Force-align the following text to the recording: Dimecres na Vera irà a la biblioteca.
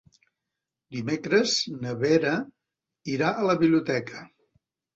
Dimecres 0.95 1.53
na 1.85 1.93
Vera 2.01 2.33
irà 3.17 3.33
a 3.43 3.47
la 3.51 3.59
biblioteca. 3.63 4.27